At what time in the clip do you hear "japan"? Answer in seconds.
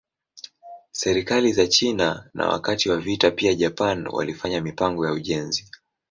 3.53-4.07